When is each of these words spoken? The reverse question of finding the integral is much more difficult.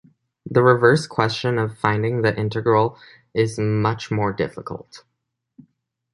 The 0.49 0.63
reverse 0.63 1.05
question 1.05 1.59
of 1.59 1.77
finding 1.77 2.23
the 2.23 2.35
integral 2.35 2.97
is 3.35 3.59
much 3.59 4.09
more 4.09 4.33
difficult. 4.33 5.03